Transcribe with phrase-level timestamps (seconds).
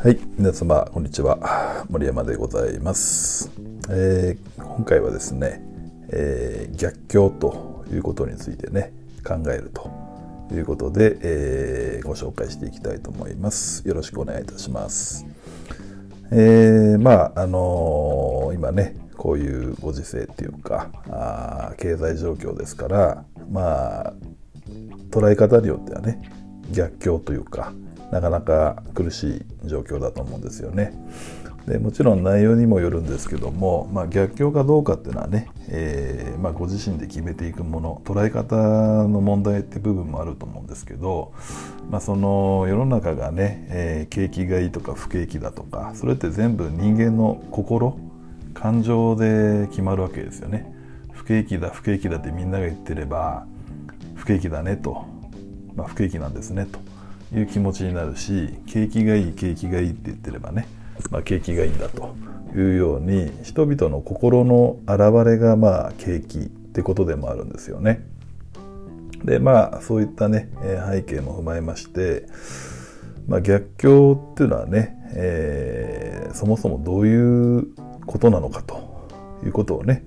[0.00, 1.84] はい、皆様こんにちは。
[1.90, 3.50] 森山でございます、
[3.90, 5.60] えー今回はですね、
[6.10, 8.92] えー逆境ということについてね
[9.24, 9.90] 考えると
[10.54, 13.86] いうことで、えーご紹介していきたいと思います。
[13.88, 15.26] よろしくお願いいたします。
[16.30, 24.12] えまああの今ねこういうご時世っていうかあ経済状況ですからまあ
[25.10, 26.22] 捉え方によってはね
[26.70, 27.72] 逆境というか
[28.10, 30.92] なかなか苦しい状況だと思うんですよね。
[31.68, 41.34] でもちろん内容にもよるんですけども、まあ、逆境かどうかっていうのはね、えーまあ、ご自身で決めていくもの捉え方の問題って部分もあると思うんですけど、
[41.90, 47.98] まあ、その世の中がね、えー景気がいいとか不景気だとかそれって全部人間の心
[48.54, 50.74] 感情で決まるわけですよね。
[51.12, 53.44] 不景気だ不景気だってみんなが言ってれば
[54.14, 55.04] 不景気だねと、
[55.74, 56.78] まあ、不景気なんですねと
[57.34, 60.66] いう気持ちになるし景気がいい景気がいいって言ってればね、
[61.10, 62.14] まあ、景気がいいんだと
[62.54, 68.06] いうように人々の心の表れがまあ景気ってことでもあるんですよね。
[69.24, 70.48] でまあそういったね
[70.90, 72.26] 背景も踏まえまして、
[73.26, 77.68] まあ、逆境っていうのはね、えーそもそもどういう
[78.06, 79.08] ことなのかと
[79.44, 80.04] いうことをね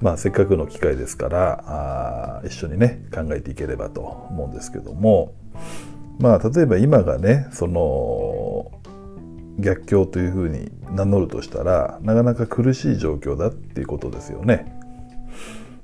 [0.00, 5.34] まあ、せっかくの機会ですからあ一緒にね考えていければと思うんですけども
[6.18, 8.70] まあ例えば今がねその
[9.58, 14.74] 逆境というふうに名乗るとしたらなかなか苦しい状況だっていうことですよね。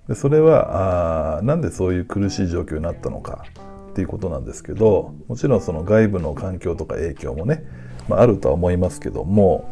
[0.09, 3.45] でそれはあなんでそういう苦しい状況になったのか
[3.91, 7.65] っていうことなんですけどもちろんその外部の環境とか影響もね、
[8.09, 9.69] まあ、あるとは思いますけども、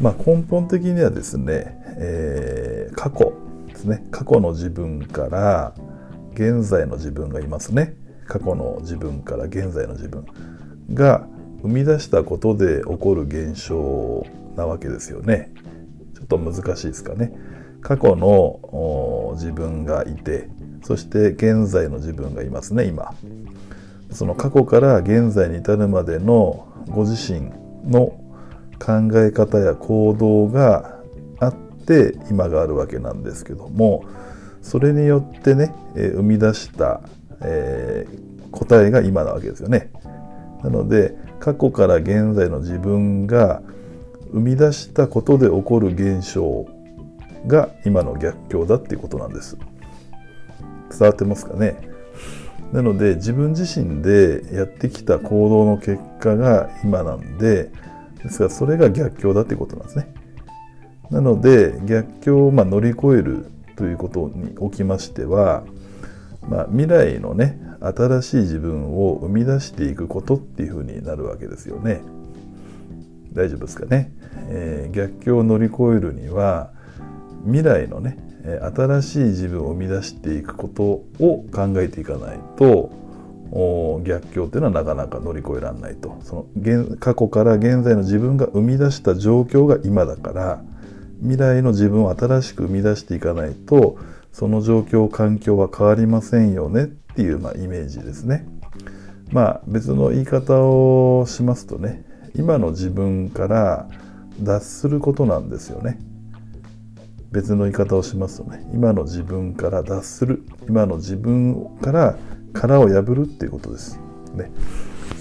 [0.00, 3.32] まあ、根本的にはですね、えー過去
[3.66, 5.74] ですね過去の自分から
[6.32, 10.26] 現在の自分がいますね過去の自分から現在の自分
[10.92, 11.26] が
[11.62, 15.52] 生み出したことで起こる現象なわけですよね。
[16.14, 17.32] ちょっと難しいですかね。
[17.80, 20.48] 過去の自分がいて
[20.82, 23.14] そして現在の自分がいますね今。
[24.10, 27.50] その過去から現在に至るまでのご自身
[27.90, 28.20] の
[28.78, 31.00] 考え方や行動が
[31.40, 34.04] あって今があるわけなんですけども
[34.64, 37.02] それによってね、え生み出した、
[37.42, 39.90] えー答えが今なわけですよね。
[40.62, 43.62] なので過去から現在の自分が
[44.32, 46.64] 生み出したことで起こる現象
[47.48, 49.58] が今の逆境だっていうことなんです。
[50.88, 51.76] 伝わってますかね？
[52.72, 57.72] なので自分自身でやってきた行動の結果が今なんで
[58.22, 60.14] ですからそれが逆境だっていうことなんですね。
[61.10, 65.64] なので逆境をま乗り越えるということにおきましては、
[66.48, 72.02] まあ、未来のね新しい自分を生み出していくことっていうふうになるわけですよね。
[73.32, 74.12] 大丈夫ですかね、
[74.48, 76.70] えー逆境を乗り越えるには
[77.44, 82.92] 未来のね新しい自分を生み出していくことを考えていかないと
[84.04, 90.62] 逆境っていうのはなかなか乗り越えられないとその現過去から現在の自分が生み出した状況が今だから
[91.20, 93.98] 未来の自分を新しく生み出していかないと
[94.34, 98.44] その状況環境は変わりませんよねっていう、まあ、イメージですね。
[99.30, 103.88] まあ別の言い方をしますとね今の自分から
[104.40, 106.00] 脱することなんですよね。
[107.30, 112.18] 別の言い方をしますとね今の自分から脱する今の自分から
[112.52, 114.00] 殻を破るっていうことです。
[114.34, 114.50] ね、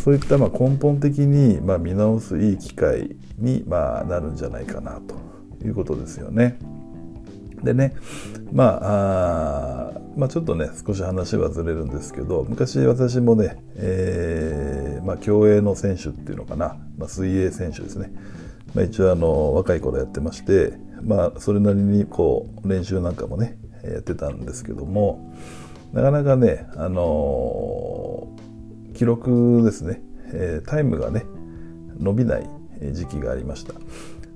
[0.03, 5.16] そういったまあ根本的にまあ見直すいい機会にまあなるんじゃないかなと
[5.63, 6.57] いうことですよね。
[7.63, 7.96] でね
[8.51, 18.12] まあまあちょっとね少し話はずれるんですけど昔私もね、えーまあ、競泳の選手っていうのかな、まあ、水泳選手ですね、
[18.75, 25.34] まあ、一応あの若い頃やってましてまあそれなりにこう練習なんかもねやってたんですけども
[25.94, 28.44] なかなかねあのー
[28.94, 30.01] 記録ですね、
[30.33, 31.25] えータイムがね
[32.00, 32.48] 伸びない
[32.92, 33.74] 時期がありました。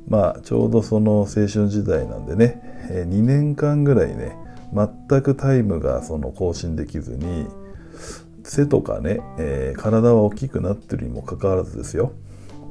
[0.07, 4.35] まあちょうどその青春時代なんでね、え2年間ぐらいね
[4.73, 7.47] 全くタイムがその更新できずに
[8.43, 12.13] 背とかね、えー体は大きくなってるにもかかわらずですよ。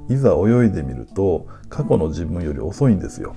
[0.09, 3.35] いざ泳いでみると過去の自分より遅いんですよ。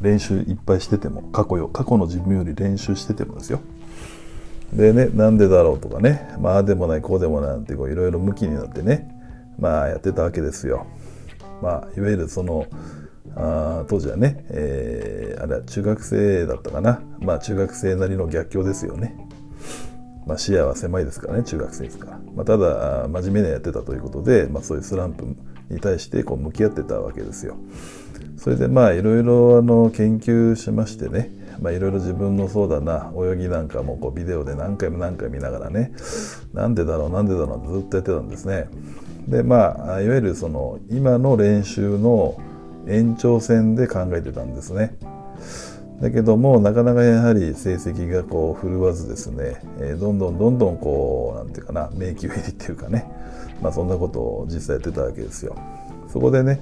[0.00, 3.60] 練習いっぱいしてても過去よ過去の自分より練習しててもですよ。
[4.72, 9.08] でねなんでだろうとかねまあでもないこうでもないなんていろいろ向きになってね
[9.58, 10.86] まあやってたわけですよ。
[11.62, 12.66] まあいわゆるその
[13.36, 19.14] あ当時はね、えーあれは中学生だったかなまあ中学生なりの逆境ですよね
[20.26, 25.24] まあ、視野は狭いですからね中学生ですから、まあ、ただ真面目にやってたということで、まあ、そういうスランプ
[25.70, 27.56] に対してこう向き合ってたわけですよ。
[28.36, 31.30] それでまあいろいろあの研究しましてね
[31.60, 35.92] まあ、いろいろ自分のそうだな泳ぎなんかもこうビデオで何回も何回見ながらね
[36.52, 38.68] なんでだろうなんでだろうってずっとやってたんですね。
[39.26, 42.38] でまあいわゆるその今の練習の
[42.88, 44.96] 延長線で考えてたんですね。
[46.00, 53.10] だけどもなかなかやはり成績がこう振るわずですね、えー、どんどんどんどんこうなんていうかな迷宮入りっていうかね
[53.62, 55.56] まあそんなことを実際やってたわけですよ。
[56.08, 56.60] そこでね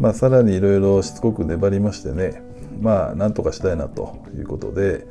[0.00, 2.42] まあさらにいろいろしつこく粘りましてね
[2.80, 5.06] まあなんとかしたいなということで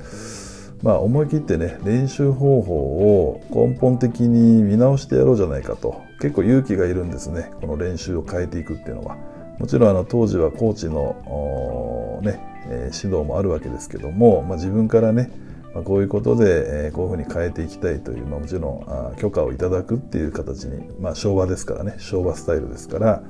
[0.82, 9.18] まあ思い切ってね練習方法を根本的に見直してやろうじゃないかと結構勇気がいるんですねこの練習を変えていくっていうのは。
[9.62, 15.30] もちろんあの当時はコーチのね、え、指導もあるわけですけども、まあ、自分からね、
[15.76, 23.24] まあ、こういうことで、え、こういうふうに変えていきたいという、まあ、もちろんあ許可をいただくっていう形に、まあ、昭和ですからね昭和スタイルですから、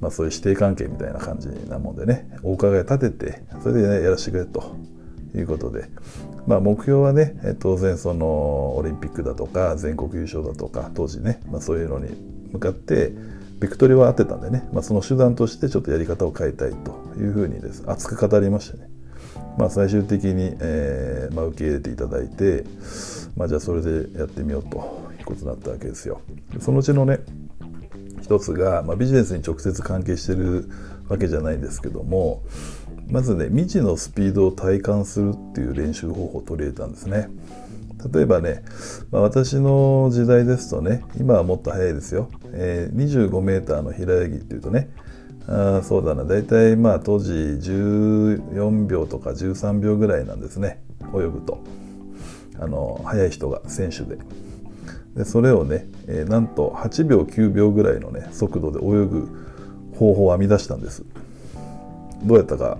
[0.00, 4.76] まあ、そういう師弟関係みたいな感じなもんでねお伺い立ててそれで、ね、やらせてくれと
[5.34, 5.88] いうことで、
[6.46, 12.14] まあ、目標はね当然そのオリンピックだとか全国優勝だとか当時ね、まあ、そういうのに
[12.52, 13.12] 向かって
[13.64, 18.90] ベクトルは合ってたんでね、まあ、その手段としてちょっとやり方を変えたいというふうにです熱く語りましてね、
[19.56, 22.64] まあ、最終的に、えーまあ、受け入れていただいて、
[23.36, 24.76] まあ、じゃあそれでやってみようと
[25.18, 26.20] いうことになったわけですよ。
[26.60, 27.20] そのうちのね
[28.20, 30.68] 一つが、まあ、ビジネスに直接関係してる
[31.08, 32.42] わけじゃないんですけども
[33.08, 37.30] まずね未知のスピードを体感するっていう練習方法を取り入れたんですね。
[38.12, 38.62] 例えばね、
[39.10, 44.90] まあ、私の時代ですとね今はもっと早いですよ、えー、25メーターの平泳ぎっていうとね
[45.46, 46.24] あそうだな。
[46.24, 50.82] 大体まあ当時14秒とか13秒ぐらいなんですね。
[51.14, 51.62] 泳ぐと。
[52.58, 54.18] あの速い人が選手で。
[55.16, 59.28] でそれをね、えー、なんと8秒9秒ぐらいのね速度で泳ぐ
[59.96, 61.04] 方法を編み出したんです。
[62.24, 62.78] どうやったか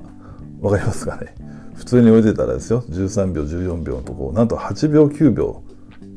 [0.65, 1.35] 分かりますかね？
[1.75, 2.83] 普通に泳いでたらですよ。
[2.89, 4.33] 13秒14秒のとこを。
[4.33, 5.63] なんと8秒9秒。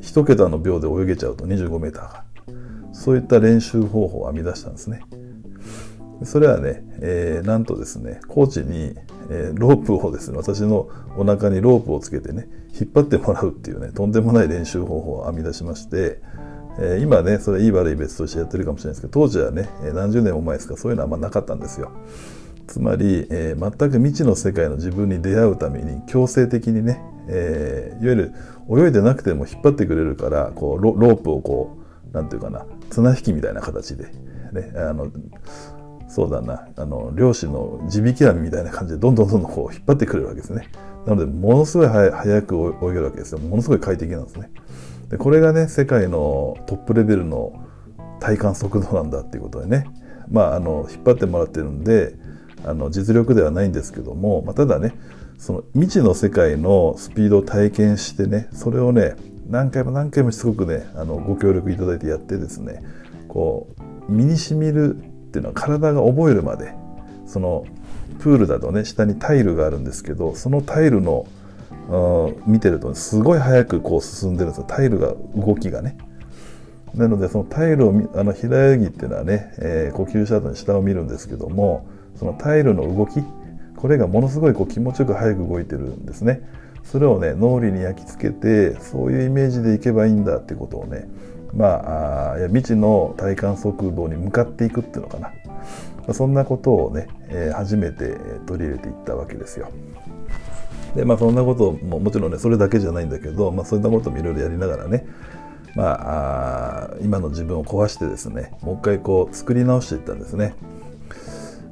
[0.01, 1.45] 1桁の秒で泳げちゃうと。
[1.45, 2.23] 25m が
[2.93, 5.01] そういった練習方法を編み出したんですね。
[6.23, 8.95] それはね、えー、なんとですねコーチに、
[9.29, 12.47] えー、ロープをですね私のお腹にロープをつけてね
[12.79, 16.19] 引っ張ってもらうっていうねとんでもない練習方法を編み出しまして
[16.79, 20.77] え、今ねそれいい悪い別としてやってるかもしれないですけど当時はね何十年も前ですか。
[20.77, 21.91] そういうのはあんまなかったんですよ。
[22.67, 28.33] つまり、えー、全く未知の世界の自分に出会うために強制的にね、えー、いわゆる
[28.69, 31.77] 泳いでなくても引っ張ってくれるからこうロープをこ
[32.11, 34.05] うなんていうかな綱引きみたいな形で、
[34.51, 35.11] ね、あの
[36.09, 40.69] そうだなあの漁師の地引き網みたいな感じでどんどんどんどんこう引っ張ってくれるわけですね。
[41.05, 42.11] なのでものすごい速
[42.41, 43.39] く泳げるわけですよ。
[43.39, 44.49] ものすごい快適なんですね。
[45.09, 47.53] でこれがね世界のトップレベルの
[48.19, 49.85] 体感速度なんだっていうことでね。
[50.29, 52.15] まああの引っ張ってもらってるんで
[52.65, 54.93] あの実力ではないんですけども、まあ、ただね
[55.37, 59.15] その未知の世界のスピードを体験してねそれをね
[59.49, 62.83] 何回も何回もしつこくねあのご協力いただいてやってですね
[63.27, 63.67] こ
[64.07, 64.99] う身にしみるっ
[65.31, 66.73] ていうのは体が覚えるまで
[67.25, 67.65] その
[68.19, 71.27] プールだとね下にタイルがあるんですけどそのタイルの
[72.45, 74.65] 見てるとすごい速くこう進んでるんですよ。
[74.67, 75.97] タイルが動きがね。
[76.93, 83.23] なのでそのタイルをあの平泳ぎっていうのはね、えー、呼吸した後に下を見るんですけどもそのタイルの動き
[83.75, 86.41] これがものすごいこう気持ちよく早く動いてるんですね
[86.83, 91.07] それをね脳裏に焼き付けてそういうイメージでいけばいいんだってことをね
[91.53, 95.33] まあ未知の体感速度に向かっていくっていうのかな
[96.13, 99.69] そんなことをね、え、初めて取り入れていったわけですよ。
[100.95, 105.05] でまあそんなことももちろんねそれだけじゃないんだけど、まあ、そういったこともいろいろやりながらね
[105.75, 110.55] まああ今の自分を壊してですねもう一回こう作り直していったんですね。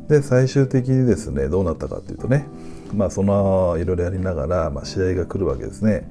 [0.07, 2.47] で最終的にですねどうなったかっていうとね
[2.93, 6.07] まあそのいろいろやりながら、まあ、試合が来るわけですね。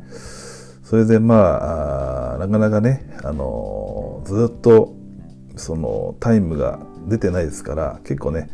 [0.82, 4.94] それでまあなかなかねあのずっと
[5.56, 8.50] そのタイムが出てないですから結構ね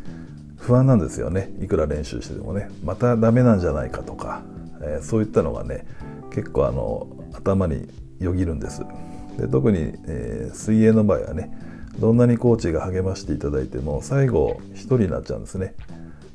[0.56, 1.50] 不安なんですよね。
[1.60, 2.68] いくら練習しててもね。
[2.84, 4.42] またダメなんじゃないかとか、
[4.82, 5.86] えー、そういったのがね
[6.30, 8.82] 結構あの頭によぎるんです。
[9.38, 11.50] で特に、えー、水泳の場合はね
[12.00, 15.74] どんなにコーチが励ましていただいても最後1人になっちゃうんですね。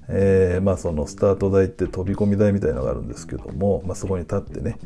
[0.07, 4.77] えー、まあそのスタート台って飛び込み台みたいのがあるんですけども、まあ、そこに立ってね、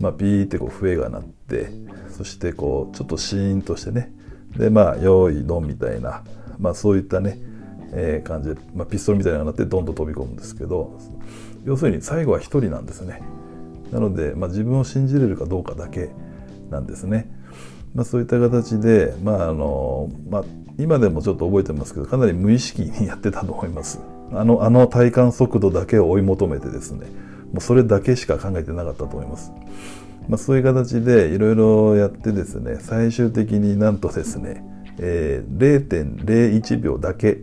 [0.00, 1.70] まあ、ピーってこう笛が鳴って
[2.10, 4.12] そしてこうちょっとシーンとしてね
[4.56, 6.24] でまあ用意ドンみたいな、
[6.58, 7.38] まあ、そういったね、
[7.92, 10.98] えー、感じで、まあ、ピストルみたいなのが鳴ってドンと飛び込むんですけど
[11.64, 13.22] 要するに最後は1人なんですね
[13.92, 16.10] なので、まあ、自分を信じれるかどうかだけ
[16.70, 17.30] なんですね。
[17.94, 20.44] まあ、そういった形で、まああのまあ、
[20.78, 24.00] 今でもちょっと覚えてますけどかなり無意識にやってたと思います。
[24.32, 27.06] あのあの体感速度だけを追い求めてですね
[27.52, 29.52] もうそれだけしか考えてなかったと思います。
[30.28, 34.62] まあ、そういう形でいろいろやってですね最終的になんとですね、
[34.98, 37.38] えー、0.01秒だけ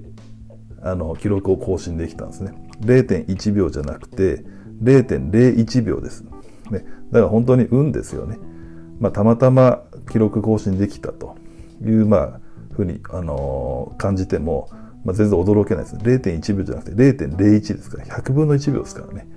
[0.83, 2.53] あの記録を更新できたんですね。
[2.81, 4.43] 0.1秒じゃなくて
[4.83, 6.23] 0.01秒です、
[6.69, 8.37] ね、だから本当に運ですよね、
[8.99, 11.35] まあ、たまたま記録更新できたと。
[11.83, 12.39] いうまあ
[12.73, 14.69] ふうに、あのー、感じても、
[15.03, 15.95] まあ、全然驚けないです。
[15.97, 19.27] 0.1秒じゃなくて0.01ですから100分の1秒ですからね。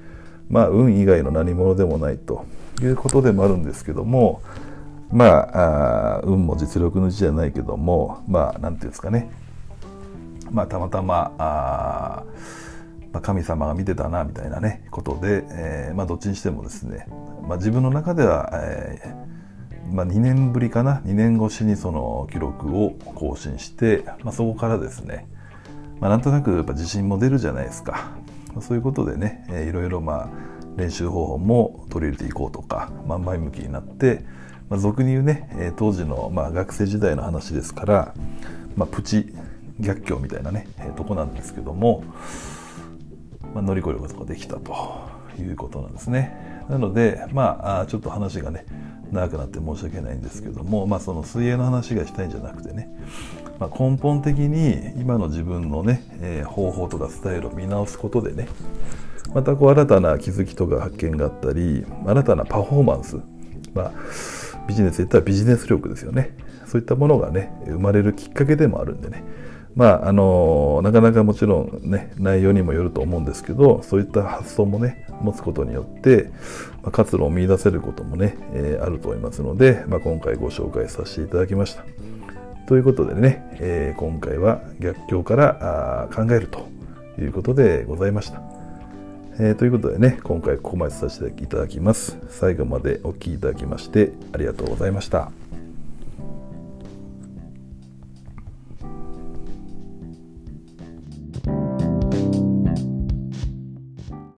[0.48, 2.44] まあ運以外の何者でもないと。
[2.80, 4.40] いうことでもあるんですけども
[5.10, 9.30] まああ運も実力のうちじゃないけどもまあなんていうんですかね。
[10.50, 12.24] まあたまたまあ
[13.12, 17.06] まあ、神様が見てたなみたいなねことで、えー、まあ、どっちにしてもですね、
[17.48, 19.37] まあ、自分の中では、えー、
[19.92, 21.00] まあ、2年ぶりかな。
[21.04, 25.28] 2年越しにその記録を更新して、まあ、そこからですね、
[26.00, 28.12] まあ、なんとなくやっぱ自信も出るじゃないですか、
[28.54, 30.28] ま、そういうことでね、えー、いろいろまあ
[30.76, 34.24] 練習方法も取り入れていこうとか、まあ、前向きになって、
[34.68, 38.14] まあ、俗に言うね、え当時の、まあ、学生時代の話ですから、
[38.76, 39.34] まあ、プチ
[39.80, 42.04] 逆境みたいなね、えとこなんですけども、
[43.54, 45.00] まあ、乗り越えることができたと
[45.40, 46.64] いうことなんですね。
[46.68, 48.66] なので、まあ、ちょっと話がね、
[49.12, 52.88] 長くなって申し訳ないんですけども、まあ、その水泳の話がしたいんじゃなくてね、
[53.58, 58.48] まあ、根本的に今の自分のね、えー、方法とかスタイルを見直すことでね、
[59.34, 63.16] またこう新たな気づきとか発見があったり新たなパフォーマンス、
[63.74, 63.92] まあ、
[64.66, 66.36] ビジネスで言ったらビジネス力ですよね。
[66.66, 69.24] そういったものがね生まれるきっかけでもあるんでね。
[69.74, 76.30] まああのなかなかもちろんね内容にもよると思うんですけどそういった発想もね持つことによって、
[76.82, 81.84] まあ、活路を見いだせることもね、えー、あると思いますので、まあ、今回ご紹介させていただきました。
[82.66, 86.68] ということでね、えー、今回は逆境からあ考えると
[87.18, 88.42] いうことでございました。
[89.40, 92.18] えー、ということでね、今回ここまでさせていただきます。
[92.28, 95.30] 最後までお聴きいただきましてありがとうございました。